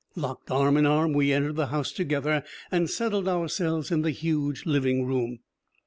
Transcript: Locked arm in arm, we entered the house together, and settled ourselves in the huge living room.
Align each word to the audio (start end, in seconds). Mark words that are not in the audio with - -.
Locked 0.15 0.49
arm 0.49 0.77
in 0.77 0.87
arm, 0.87 1.13
we 1.13 1.31
entered 1.31 1.57
the 1.57 1.67
house 1.67 1.91
together, 1.91 2.43
and 2.71 2.89
settled 2.89 3.27
ourselves 3.27 3.91
in 3.91 4.01
the 4.01 4.09
huge 4.09 4.65
living 4.65 5.05
room. 5.05 5.41